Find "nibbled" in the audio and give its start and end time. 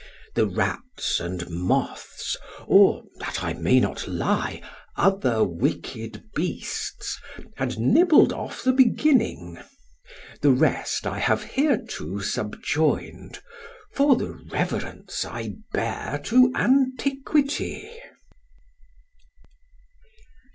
7.77-8.33